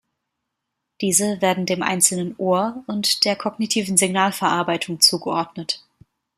[1.01, 5.85] Diese werden dem einzelnen Ohr und der kognitiven Signalverarbeitung zugeordnet.